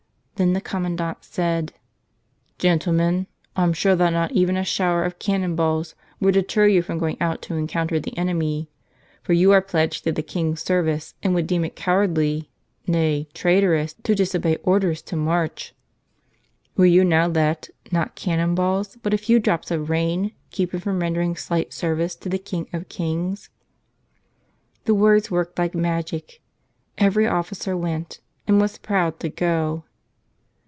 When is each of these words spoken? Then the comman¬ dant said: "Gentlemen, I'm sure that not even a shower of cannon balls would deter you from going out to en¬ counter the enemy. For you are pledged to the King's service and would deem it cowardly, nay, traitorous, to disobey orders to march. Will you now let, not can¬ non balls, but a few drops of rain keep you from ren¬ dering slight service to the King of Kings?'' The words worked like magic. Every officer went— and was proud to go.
Then 0.37 0.53
the 0.53 0.59
comman¬ 0.61 0.95
dant 0.97 1.19
said: 1.23 1.71
"Gentlemen, 2.57 3.27
I'm 3.55 3.73
sure 3.73 3.95
that 3.95 4.09
not 4.09 4.31
even 4.31 4.57
a 4.57 4.63
shower 4.63 5.03
of 5.05 5.19
cannon 5.19 5.55
balls 5.55 5.93
would 6.19 6.33
deter 6.33 6.65
you 6.65 6.81
from 6.81 6.97
going 6.97 7.17
out 7.21 7.43
to 7.43 7.53
en¬ 7.53 7.69
counter 7.69 7.99
the 7.99 8.17
enemy. 8.17 8.67
For 9.21 9.33
you 9.33 9.51
are 9.51 9.61
pledged 9.61 10.03
to 10.05 10.11
the 10.11 10.23
King's 10.23 10.63
service 10.63 11.13
and 11.21 11.35
would 11.35 11.45
deem 11.45 11.63
it 11.63 11.75
cowardly, 11.75 12.49
nay, 12.87 13.27
traitorous, 13.35 13.93
to 14.01 14.15
disobey 14.15 14.55
orders 14.63 15.03
to 15.03 15.15
march. 15.15 15.75
Will 16.75 16.87
you 16.87 17.05
now 17.05 17.27
let, 17.27 17.69
not 17.91 18.15
can¬ 18.15 18.37
non 18.39 18.55
balls, 18.55 18.97
but 19.03 19.13
a 19.13 19.19
few 19.19 19.37
drops 19.39 19.69
of 19.69 19.91
rain 19.91 20.31
keep 20.49 20.73
you 20.73 20.79
from 20.79 20.99
ren¬ 21.01 21.13
dering 21.13 21.35
slight 21.37 21.71
service 21.71 22.15
to 22.15 22.29
the 22.29 22.39
King 22.39 22.67
of 22.73 22.89
Kings?'' 22.89 23.51
The 24.85 24.95
words 24.95 25.29
worked 25.29 25.59
like 25.59 25.75
magic. 25.75 26.41
Every 26.97 27.27
officer 27.27 27.77
went— 27.77 28.21
and 28.47 28.59
was 28.59 28.79
proud 28.79 29.19
to 29.19 29.29
go. 29.29 29.83